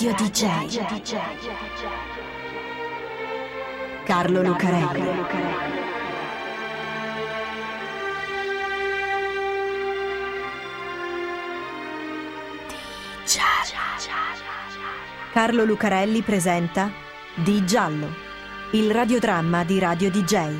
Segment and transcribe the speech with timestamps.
[0.00, 0.78] Radio DJ.
[4.04, 5.02] Carlo Lucarelli.
[15.32, 16.92] Carlo Lucarelli presenta
[17.34, 18.06] Di Giallo,
[18.74, 20.58] il radiodramma di Radio DJ.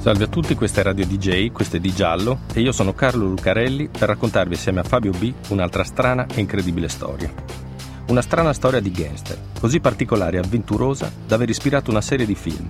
[0.00, 3.24] Salve a tutti, questa è Radio DJ, questo è Di Giallo e io sono Carlo
[3.24, 7.59] Lucarelli per raccontarvi assieme a Fabio B un'altra strana e incredibile storia.
[8.10, 12.34] Una strana storia di gangster, così particolare e avventurosa da aver ispirato una serie di
[12.34, 12.68] film,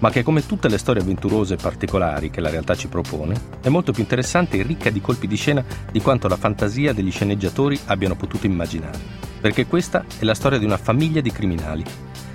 [0.00, 3.70] ma che come tutte le storie avventurose e particolari che la realtà ci propone, è
[3.70, 7.80] molto più interessante e ricca di colpi di scena di quanto la fantasia degli sceneggiatori
[7.86, 8.98] abbiano potuto immaginare.
[9.40, 11.82] Perché questa è la storia di una famiglia di criminali,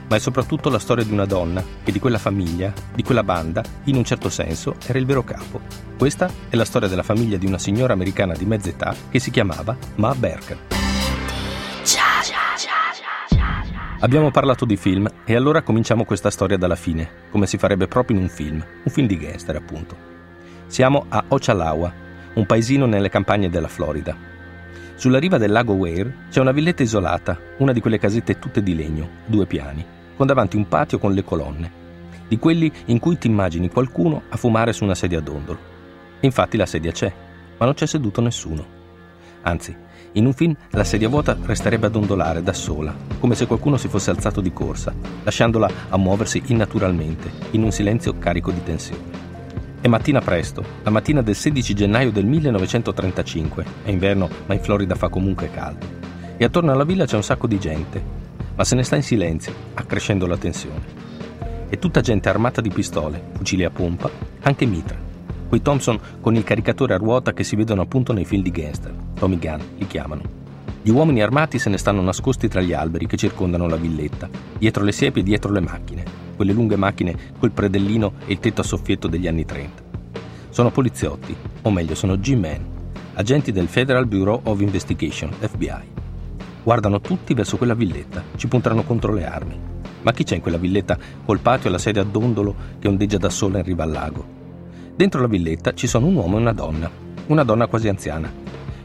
[0.07, 3.63] ma è soprattutto la storia di una donna che di quella famiglia, di quella banda,
[3.83, 5.61] in un certo senso era il vero capo.
[5.95, 9.29] Questa è la storia della famiglia di una signora americana di mezza età che si
[9.29, 10.78] chiamava Ma Berker.
[14.01, 18.15] Abbiamo parlato di film e allora cominciamo questa storia dalla fine, come si farebbe proprio
[18.15, 19.93] in un film, un film di gangster appunto.
[20.67, 21.91] Siamo a Ocalawa,
[22.35, 24.15] un paesino nelle campagne della Florida.
[24.95, 28.73] Sulla riva del lago Ware c'è una villetta isolata, una di quelle casette tutte di
[28.73, 31.71] legno, due piani, con davanti un patio con le colonne,
[32.25, 35.59] di quelli in cui ti immagini qualcuno a fumare su una sedia a dondolo.
[36.21, 37.11] Infatti la sedia c'è,
[37.57, 38.65] ma non c'è seduto nessuno.
[39.41, 39.75] Anzi,
[40.13, 43.87] in un film la sedia vuota resterebbe a dondolare da sola, come se qualcuno si
[43.87, 44.93] fosse alzato di corsa,
[45.23, 49.27] lasciandola a muoversi innaturalmente, in un silenzio carico di tensione.
[49.81, 54.95] È mattina presto, la mattina del 16 gennaio del 1935, è inverno ma in Florida
[54.95, 55.85] fa comunque caldo,
[56.37, 58.03] e attorno alla villa c'è un sacco di gente,
[58.55, 61.07] ma se ne sta in silenzio, accrescendo la tensione.
[61.69, 64.09] È tutta gente armata di pistole, fucili a pompa,
[64.41, 65.09] anche mitra
[65.49, 68.93] quei Thompson con il caricatore a ruota che si vedono appunto nei film di gangster,
[69.19, 70.21] Tommy Gunn li chiamano.
[70.81, 74.83] Gli uomini armati se ne stanno nascosti tra gli alberi che circondano la villetta, dietro
[74.85, 76.03] le siepi e dietro le macchine,
[76.37, 79.83] quelle lunghe macchine col predellino e il tetto a soffietto degli anni 30.
[80.49, 82.65] Sono poliziotti, o meglio sono G-Men,
[83.15, 85.97] agenti del Federal Bureau of Investigation, FBI.
[86.63, 89.59] Guardano tutti verso quella villetta, ci puntano contro le armi.
[90.01, 93.17] Ma chi c'è in quella villetta col patio e la sedia a dondolo che ondeggia
[93.17, 94.25] da sola in riva al lago?
[94.95, 96.89] Dentro la villetta ci sono un uomo e una donna,
[97.27, 98.31] una donna quasi anziana.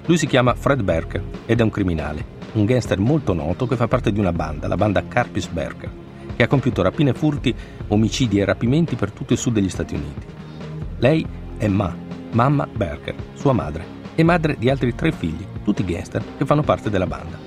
[0.06, 3.88] Lui si chiama Fred Berker ed è un criminale, un gangster molto noto che fa
[3.88, 5.90] parte di una banda, la banda Carpis Berker,
[6.36, 7.54] che ha compiuto rapine furti,
[7.88, 10.26] omicidi e rapimenti per tutto il sud degli Stati Uniti.
[10.98, 11.26] Lei
[11.56, 11.96] è Ma,
[12.32, 13.82] mamma Berker, sua madre,
[14.14, 17.38] e madre di altri tre figli, tutti gangster che fanno parte della banda.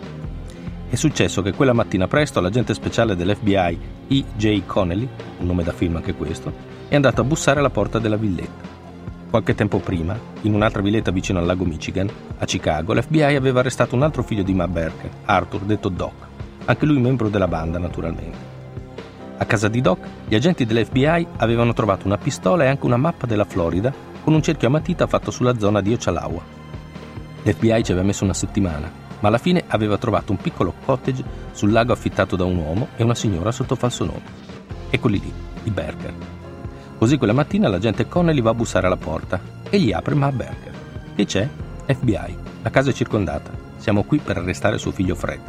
[0.89, 4.65] È successo che quella mattina presto l'agente speciale dell'FBI E.J.
[4.65, 5.07] Connelly,
[5.37, 6.51] un nome da film anche questo,
[6.87, 8.76] è andato a bussare alla porta della villetta.
[9.29, 13.93] Qualche tempo prima, in un'altra villetta vicino al lago Michigan, a Chicago, l'FBI aveva arrestato
[13.93, 16.13] un altro figlio di Ma Berker, Arthur, detto Doc,
[16.63, 18.55] anche lui membro della banda naturalmente.
[19.37, 23.27] A casa di Doc, gli agenti dell'FBI avevano trovato una pistola e anche una mappa
[23.27, 23.93] della Florida
[24.23, 26.41] con un cerchio a matita fatto sulla zona di Ocalawa.
[27.43, 28.89] L'FBI ci aveva messo una settimana,
[29.19, 33.03] ma alla fine aveva trovato un piccolo cottage sul lago affittato da un uomo e
[33.03, 34.45] una signora sotto falso nome.
[34.89, 35.33] Eccoli lì,
[35.63, 36.36] i Berker.
[36.97, 40.73] Così quella mattina l'agente Connelly va a bussare alla porta e gli apre Ma Berger.
[41.15, 41.47] Che c'è?
[41.85, 42.37] FBI.
[42.63, 43.51] La casa è circondata.
[43.77, 45.39] Siamo qui per arrestare suo figlio Fred.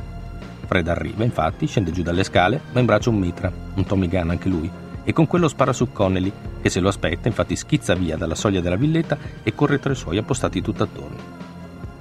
[0.66, 4.28] Fred arriva, infatti, scende giù dalle scale, ma in braccio un mitra, un Tommy Gunn
[4.28, 4.70] anche lui,
[5.02, 8.60] e con quello spara su Connelly, che se lo aspetta, infatti schizza via dalla soglia
[8.60, 11.16] della villetta e corre tra i suoi appostati tutt'attorno.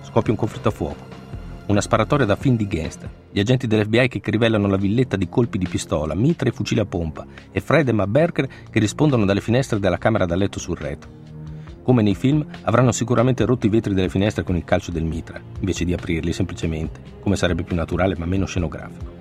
[0.02, 1.17] Scoppia un conflitto a fuoco.
[1.68, 3.10] Una sparatoria da film di gangster.
[3.30, 6.86] Gli agenti dell'FBI che rivellano la villetta di colpi di pistola, mitra e fucile a
[6.86, 10.78] pompa, e Fred e Ma Berker che rispondono dalle finestre della camera da letto sul
[10.78, 11.10] retro.
[11.84, 15.42] Come nei film, avranno sicuramente rotto i vetri delle finestre con il calcio del mitra,
[15.60, 19.12] invece di aprirli semplicemente, come sarebbe più naturale ma meno scenografico.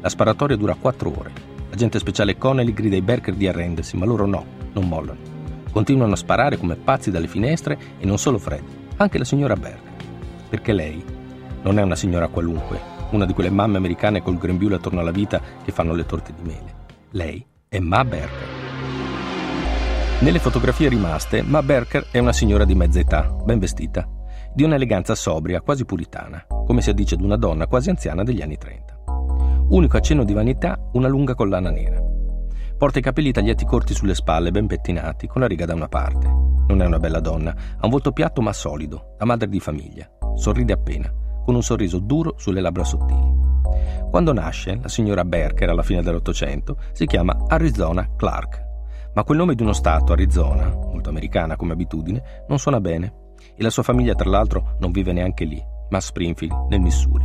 [0.00, 1.32] La sparatoria dura quattro ore.
[1.70, 4.44] L'agente speciale Connelly grida ai Berker di arrendersi, ma loro no,
[4.74, 5.20] non mollano.
[5.70, 8.62] Continuano a sparare come pazzi dalle finestre e non solo Fred,
[8.96, 9.92] anche la signora Berker.
[10.50, 11.16] Perché lei,
[11.62, 15.40] non è una signora qualunque, una di quelle mamme americane col grembiule attorno alla vita
[15.64, 16.74] che fanno le torte di mele.
[17.10, 18.46] Lei è Ma Berker.
[20.20, 24.08] Nelle fotografie rimaste, Ma Berker è una signora di mezza età, ben vestita,
[24.52, 28.58] di un'eleganza sobria, quasi puritana, come si addice ad una donna quasi anziana degli anni
[28.58, 28.96] 30.
[29.68, 32.02] Unico accenno di vanità, una lunga collana nera.
[32.76, 36.26] Porta i capelli tagliati corti sulle spalle, ben pettinati, con la riga da una parte.
[36.68, 40.08] Non è una bella donna, ha un volto piatto ma solido, la madre di famiglia.
[40.36, 41.12] Sorride appena,
[41.48, 43.18] con un sorriso duro sulle labbra sottili.
[44.10, 48.62] Quando nasce, la signora Berker alla fine dell'Ottocento si chiama Arizona Clark,
[49.14, 53.62] ma quel nome di uno stato, Arizona, molto americana come abitudine, non suona bene e
[53.62, 55.58] la sua famiglia tra l'altro non vive neanche lì,
[55.88, 57.24] ma a Springfield, nel Missouri.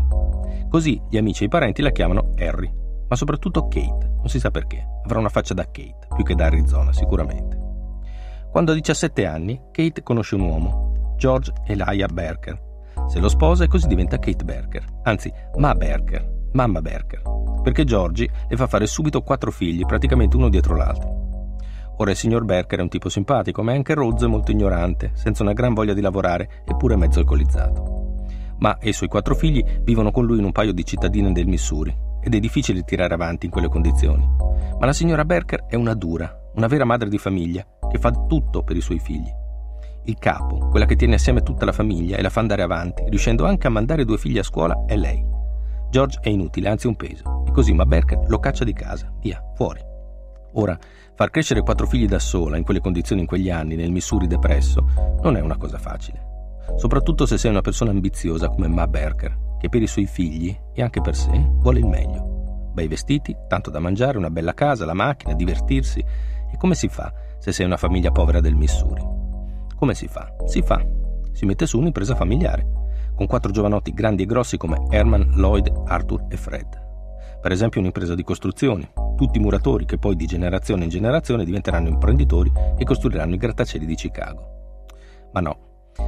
[0.70, 2.74] Così gli amici e i parenti la chiamano Harry,
[3.10, 6.46] ma soprattutto Kate, non si sa perché, avrà una faccia da Kate, più che da
[6.46, 7.58] Arizona sicuramente.
[8.50, 12.63] Quando ha 17 anni, Kate conosce un uomo, George Elijah Berker.
[13.14, 17.22] Se lo sposa e così diventa Kate Berker, anzi Ma Berker, mamma Berker,
[17.62, 21.60] perché Georgie le fa fare subito quattro figli, praticamente uno dietro l'altro.
[21.98, 25.12] Ora il signor Berker è un tipo simpatico, ma è anche rozzo e molto ignorante,
[25.14, 28.26] senza una gran voglia di lavorare, eppure mezzo alcolizzato.
[28.58, 31.46] Ma e i suoi quattro figli vivono con lui in un paio di cittadine del
[31.46, 34.28] Missouri, ed è difficile tirare avanti in quelle condizioni.
[34.80, 38.64] Ma la signora Berker è una dura, una vera madre di famiglia, che fa tutto
[38.64, 39.42] per i suoi figli.
[40.06, 43.46] Il capo, quella che tiene assieme tutta la famiglia e la fa andare avanti, riuscendo
[43.46, 45.24] anche a mandare due figli a scuola, è lei.
[45.90, 49.42] George è inutile, anzi un peso, e così ma Berker lo caccia di casa, via,
[49.56, 49.80] fuori.
[50.56, 50.78] Ora,
[51.16, 54.86] far crescere quattro figli da sola in quelle condizioni in quegli anni, nel Missouri depresso,
[55.22, 56.32] non è una cosa facile.
[56.76, 60.82] Soprattutto se sei una persona ambiziosa come Ma Berker, che per i suoi figli e
[60.82, 62.72] anche per sé vuole il meglio.
[62.74, 66.00] Bei vestiti, tanto da mangiare, una bella casa, la macchina, divertirsi.
[66.00, 69.23] E come si fa se sei una famiglia povera del Missouri?
[69.84, 70.34] Come si fa?
[70.46, 70.82] Si fa.
[71.34, 72.66] Si mette su un'impresa familiare,
[73.16, 76.82] con quattro giovanotti grandi e grossi come Herman, Lloyd, Arthur e Fred.
[77.42, 82.50] Per esempio un'impresa di costruzioni, tutti muratori che poi di generazione in generazione diventeranno imprenditori
[82.78, 84.86] e costruiranno i grattacieli di Chicago.
[85.34, 85.58] Ma no,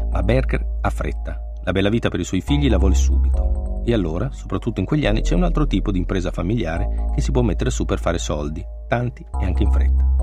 [0.10, 3.81] ma Berker ha fretta, la bella vita per i suoi figli la vuole subito.
[3.83, 7.31] E allora, soprattutto in quegli anni, c'è un altro tipo di impresa familiare che si
[7.31, 10.16] può mettere su per fare soldi, tanti e anche in fretta.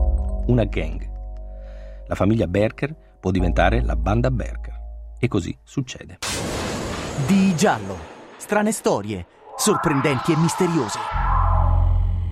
[0.47, 1.11] Una gang.
[2.07, 4.75] La famiglia Berker può diventare la banda Berker.
[5.17, 6.19] E così succede.
[7.25, 7.97] Di giallo.
[8.37, 9.25] Strane storie,
[9.57, 10.99] sorprendenti e misteriose.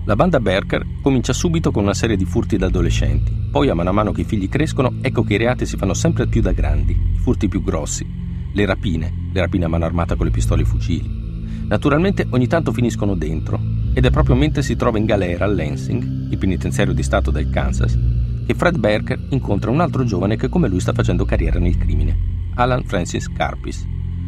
[0.03, 3.31] La banda Berker comincia subito con una serie di furti da adolescenti.
[3.49, 5.93] Poi, a mano a mano che i figli crescono, ecco che i reati si fanno
[5.93, 8.05] sempre più da grandi, i furti più grossi,
[8.51, 11.67] le rapine, le rapine a mano armata con le pistole e i fucili.
[11.67, 13.57] Naturalmente ogni tanto finiscono dentro,
[13.93, 17.49] ed è proprio mentre si trova in galera a Lansing, il penitenziario di Stato del
[17.49, 17.97] Kansas,
[18.45, 22.17] che Fred Berker incontra un altro giovane che come lui sta facendo carriera nel crimine,
[22.55, 23.87] Alan Francis Carpis.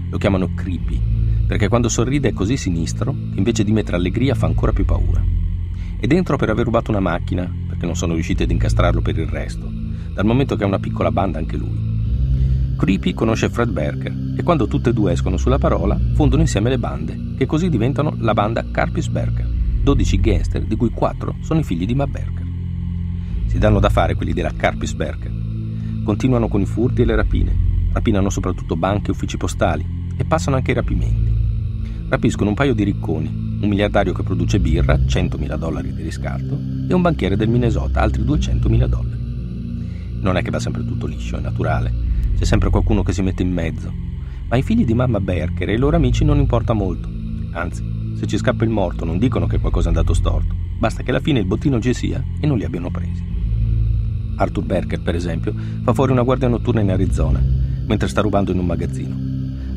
[0.10, 1.02] Lo chiamano Creepy,
[1.48, 5.24] perché quando sorride è così sinistro che invece di mettere allegria fa ancora più paura
[6.04, 9.26] e dentro per aver rubato una macchina, perché non sono riusciti ad incastrarlo per il
[9.26, 9.72] resto,
[10.14, 12.76] dal momento che ha una piccola banda anche lui.
[12.76, 16.78] Creepy conosce Fred Berker e quando tutte e due escono sulla parola fondono insieme le
[16.78, 19.48] bande, che così diventano la banda Carpis Berker,
[19.82, 22.43] 12 gangster di cui 4 sono i figli di Ma Berker.
[23.54, 25.32] Si danno da fare quelli della Carpis Berker.
[26.04, 27.56] Continuano con i furti e le rapine,
[27.94, 29.86] rapinano soprattutto banche e uffici postali
[30.18, 31.32] e passano anche i rapimenti.
[32.10, 33.28] Rapiscono un paio di ricconi,
[33.62, 36.60] un miliardario che produce birra, 100.000 dollari di riscatto,
[36.90, 40.20] e un banchiere del Minnesota, altri 200.000 dollari.
[40.20, 41.94] Non è che va sempre tutto liscio, è naturale,
[42.36, 43.94] c'è sempre qualcuno che si mette in mezzo,
[44.48, 47.08] ma ai figli di mamma Berker e ai loro amici non importa molto.
[47.52, 51.12] Anzi, se ci scappa il morto non dicono che qualcosa è andato storto, basta che
[51.12, 53.33] alla fine il bottino ci sia e non li abbiano presi.
[54.36, 55.54] Arthur Berker, per esempio,
[55.84, 57.42] fa fuori una guardia notturna in Arizona,
[57.86, 59.32] mentre sta rubando in un magazzino.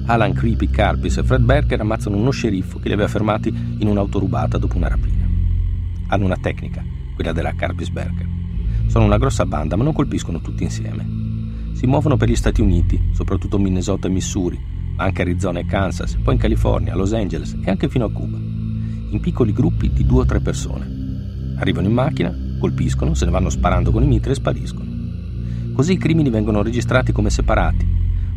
[0.07, 4.19] Alan Creepy, Carpis e Fred Berker ammazzano uno sceriffo che li aveva fermati in un'auto
[4.19, 5.25] rubata dopo una rapina.
[6.09, 8.29] Hanno una tecnica, quella della Carpis Berker.
[8.87, 11.05] Sono una grossa banda, ma non colpiscono tutti insieme.
[11.73, 14.59] Si muovono per gli Stati Uniti, soprattutto Minnesota e Missouri,
[14.97, 18.39] ma anche Arizona e Kansas, poi in California, Los Angeles e anche fino a Cuba,
[18.39, 21.55] in piccoli gruppi di due o tre persone.
[21.57, 24.95] Arrivano in macchina, colpiscono, se ne vanno sparando con i mitri e spariscono.
[25.75, 27.87] Così i crimini vengono registrati come separati,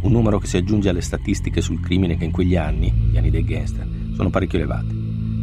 [0.02, 3.30] un numero che si aggiunge alle statistiche sul crimine che in quegli anni, gli anni
[3.30, 4.94] dei gangster, sono parecchio elevati,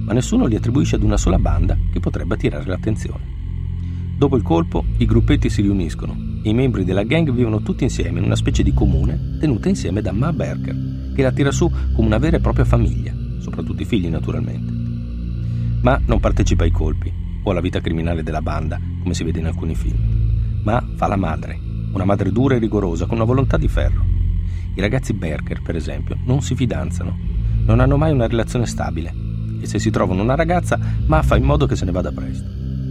[0.04, 3.34] ma nessuno li attribuisce ad una sola banda che potrebbe attirare l'attenzione.
[4.16, 8.18] Dopo il colpo, i gruppetti si riuniscono e i membri della gang vivono tutti insieme
[8.18, 12.06] in una specie di comune tenuta insieme da Ma Berker, che la tira su come
[12.06, 14.72] una vera e propria famiglia, soprattutto i figli naturalmente.
[15.82, 19.46] Ma non partecipa ai colpi o alla vita criminale della banda, come si vede in
[19.46, 21.56] alcuni film, ma fa la madre,
[21.92, 24.04] una madre dura e rigorosa con una volontà di ferro.
[24.74, 27.16] I ragazzi Berker, per esempio, non si fidanzano,
[27.64, 29.14] non hanno mai una relazione stabile.
[29.60, 32.48] E se si trovano una ragazza, Ma fa in modo che se ne vada presto.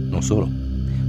[0.08, 0.48] Non solo,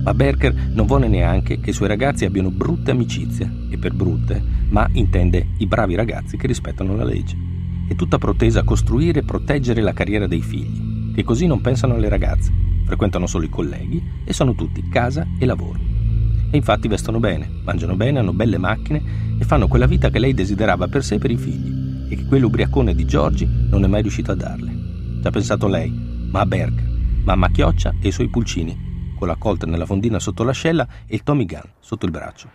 [0.04, 3.50] ma Berker non vuole neanche che i suoi ragazzi abbiano brutte amicizie.
[3.70, 7.38] E per brutte, Ma intende i bravi ragazzi che rispettano la legge.
[7.88, 11.96] È tutta protesa a costruire e proteggere la carriera dei figli, che così non pensano
[11.96, 12.52] alle ragazze,
[12.88, 15.78] frequentano solo i colleghi e sono tutti casa e lavoro.
[16.50, 20.34] E infatti vestono bene, mangiano bene, hanno belle macchine e fanno quella vita che lei
[20.34, 24.02] desiderava per sé e per i figli e che quell'ubriacone di Giorgi non è mai
[24.02, 24.72] riuscito a darle.
[25.22, 25.92] Ci ha pensato lei,
[26.32, 26.82] ma a Berg,
[27.26, 31.24] mamma Chioccia e i suoi pulcini, con la colta nella fondina sotto l'ascella e il
[31.24, 32.50] Tommy Gun sotto il braccio.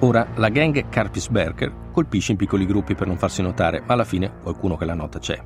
[0.00, 4.04] Ora la gang Carpis Berker colpisce in piccoli gruppi per non farsi notare, ma alla
[4.04, 5.42] fine qualcuno che la nota c'è.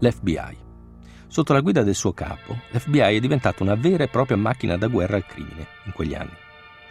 [0.00, 0.68] L'FBI.
[1.30, 4.88] Sotto la guida del suo capo, l'FBI è diventata una vera e propria macchina da
[4.88, 6.34] guerra al crimine in quegli anni.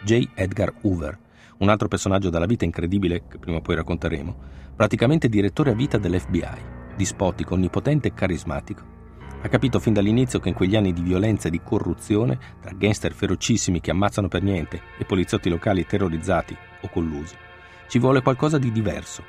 [0.00, 0.30] J.
[0.32, 1.18] Edgar Hoover,
[1.58, 4.36] un altro personaggio dalla vita incredibile che prima o poi racconteremo,
[4.74, 8.82] praticamente direttore a vita dell'FBI, dispotico, onnipotente e carismatico.
[9.42, 13.12] Ha capito fin dall'inizio che in quegli anni di violenza e di corruzione, tra gangster
[13.12, 17.36] ferocissimi che ammazzano per niente e poliziotti locali terrorizzati o collusi,
[17.88, 19.22] ci vuole qualcosa di diverso.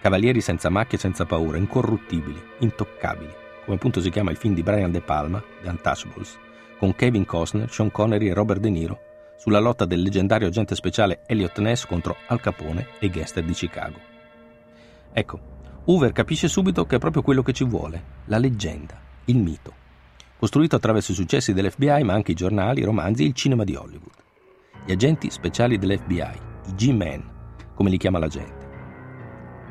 [0.00, 4.62] Cavalieri senza macchie e senza paura, incorruttibili, intoccabili, come appunto si chiama il film di
[4.62, 6.38] Brian De Palma, The Untouchables,
[6.78, 8.98] con Kevin Costner, Sean Connery e Robert De Niro,
[9.36, 13.52] sulla lotta del leggendario agente speciale Elliot Ness contro Al Capone e i gangster di
[13.52, 13.98] Chicago.
[15.12, 15.40] Ecco,
[15.84, 19.72] Hoover capisce subito che è proprio quello che ci vuole, la leggenda, il mito,
[20.38, 23.74] costruito attraverso i successi dell'FBI ma anche i giornali, i romanzi e il cinema di
[23.74, 24.14] Hollywood.
[24.84, 27.30] Gli agenti speciali dell'FBI, i G-Men,
[27.74, 28.61] come li chiama la gente.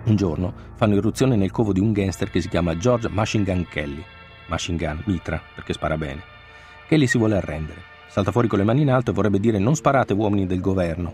[0.03, 3.67] Un giorno fanno irruzione nel covo di un gangster che si chiama George Machine Gun
[3.70, 4.03] Kelly,
[4.48, 6.24] Machine Gun, mitra, perché spara bene.
[6.88, 9.75] Kelly si vuole arrendere, salta fuori con le mani in alto e vorrebbe dire non
[9.75, 11.13] sparate uomini del governo,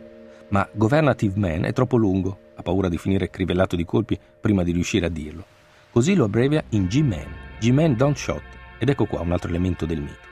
[0.49, 4.71] ma Governative Man è troppo lungo, ha paura di finire crivellato di colpi prima di
[4.71, 5.43] riuscire a dirlo.
[5.91, 7.27] Così lo abbrevia in G-Man,
[7.59, 8.41] G-Man Don't Shot,
[8.77, 10.25] ed ecco qua un altro elemento del mito.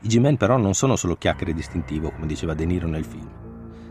[0.00, 3.45] I G-Men però non sono solo chiacchiere distintivo, come diceva De Niro nel film.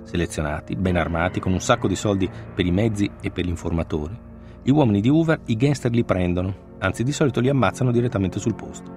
[0.06, 4.16] Selezionati, ben armati, con un sacco di soldi per i mezzi e per gli informatori,
[4.62, 8.56] gli uomini di Hoover i gangster li prendono, anzi di solito li ammazzano direttamente sul
[8.56, 8.90] posto.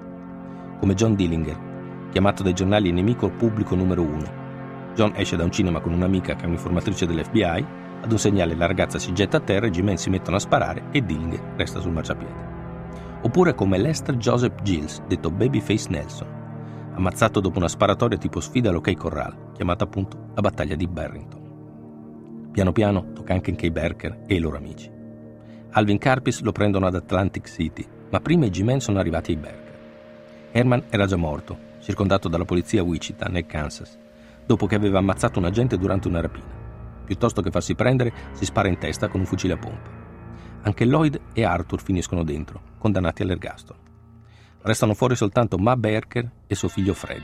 [0.78, 4.46] Come John Dillinger, chiamato dai giornali nemico pubblico numero uno,
[4.94, 7.66] John esce da un cinema con un'amica che è un'informatrice dell'FBI,
[8.02, 10.84] ad un segnale la ragazza si getta a terra, i G-Men si mettono a sparare
[10.90, 12.56] e Dillinger resta sul marciapiede.
[13.22, 16.37] Oppure come Lester Joseph Gilles, detto Babyface Nelson,
[16.98, 22.50] ammazzato dopo una sparatoria tipo sfida all'Ok Corral, chiamata appunto la battaglia di Barrington.
[22.50, 24.90] Piano piano tocca anche in Kay Berker e i loro amici.
[25.70, 29.78] Alvin Carpis lo prendono ad Atlantic City, ma prima i G-Men sono arrivati ai Berker.
[30.50, 33.96] Herman era già morto, circondato dalla polizia a Wichita, nel Kansas,
[34.44, 36.56] dopo che aveva ammazzato un agente durante una rapina.
[37.04, 39.90] Piuttosto che farsi prendere, si spara in testa con un fucile a pompa.
[40.62, 43.86] Anche Lloyd e Arthur finiscono dentro, condannati all'ergastolo.
[44.62, 47.22] Restano fuori soltanto Ma Berker e suo figlio Fred.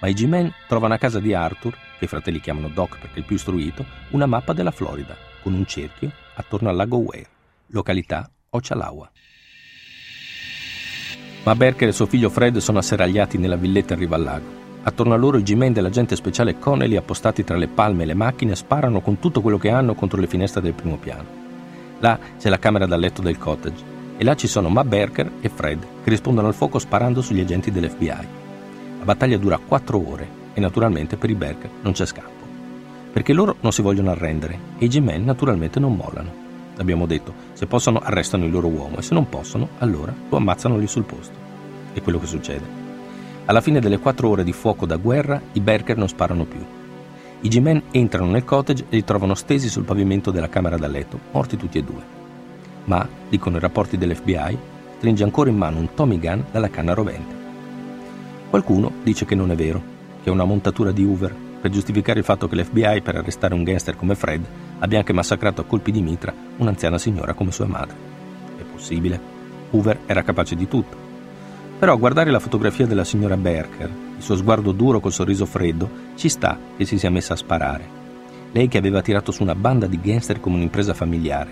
[0.00, 3.18] Ma i G-Men trovano a casa di Arthur, che i fratelli chiamano Doc perché è
[3.20, 7.26] il più istruito, una mappa della Florida, con un cerchio attorno al lago Ware,
[7.68, 9.10] località Ocalawa.
[11.44, 14.60] Ma Berker e suo figlio Fred sono asseragliati nella villetta in riva al lago.
[14.82, 18.56] Attorno a loro i G-Men dell'agente speciale Connelly, appostati tra le palme e le macchine,
[18.56, 21.40] sparano con tutto quello che hanno contro le finestre del primo piano.
[22.00, 23.91] Là c'è la camera da letto del cottage
[24.22, 27.72] e là ci sono Ma Berker e Fred che rispondono al fuoco sparando sugli agenti
[27.72, 28.26] dell'FBI.
[29.00, 32.46] La battaglia dura quattro ore e naturalmente per i Berker non c'è scampo.
[33.12, 36.32] Perché loro non si vogliono arrendere e i G-Men naturalmente non mollano.
[36.76, 40.78] Abbiamo detto, se possono arrestano il loro uomo e se non possono, allora lo ammazzano
[40.78, 41.34] lì sul posto.
[41.92, 42.64] È quello che succede.
[43.46, 46.64] Alla fine delle quattro ore di fuoco da guerra, i Berker non sparano più.
[47.40, 51.18] I G-Men entrano nel cottage e li trovano stesi sul pavimento della camera da letto,
[51.32, 52.20] morti tutti e due.
[52.84, 54.58] Ma, dicono i rapporti dell'FBI,
[54.96, 57.34] stringe ancora in mano un Tommy Gun dalla canna rovente.
[58.50, 59.82] Qualcuno dice che non è vero,
[60.22, 63.62] che è una montatura di Hoover per giustificare il fatto che l'FBI, per arrestare un
[63.62, 64.44] gangster come Fred,
[64.80, 67.96] abbia anche massacrato a colpi di mitra un'anziana signora come sua madre.
[68.58, 69.20] È possibile.
[69.70, 71.02] Hoover era capace di tutto
[71.82, 75.90] però a guardare la fotografia della signora Berker, il suo sguardo duro col sorriso freddo,
[76.14, 77.84] ci sta che si sia messa a sparare.
[78.52, 81.50] Lei che aveva tirato su una banda di gangster come un'impresa familiare,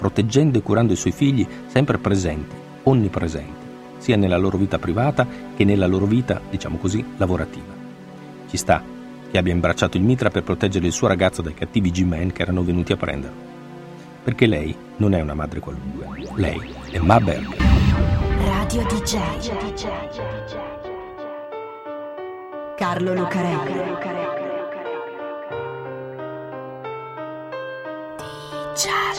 [0.00, 5.64] proteggendo e curando i suoi figli sempre presenti, onnipresenti, sia nella loro vita privata che
[5.64, 7.74] nella loro vita, diciamo così, lavorativa.
[8.48, 8.82] Ci sta
[9.30, 12.64] che abbia imbracciato il mitra per proteggere il suo ragazzo dai cattivi G-Men che erano
[12.64, 13.48] venuti a prenderlo.
[14.24, 16.58] Perché lei non è una madre qualunque, lei
[16.90, 17.58] è Ma Berker.
[18.38, 19.18] Radio DJ.
[22.76, 23.98] Carlo Lucarelli.
[28.74, 29.10] Ciao.